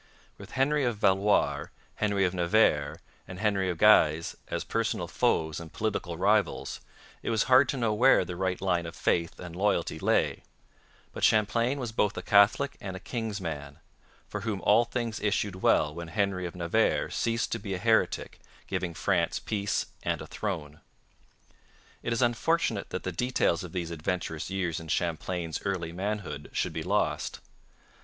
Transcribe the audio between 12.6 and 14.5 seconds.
and a king's man, for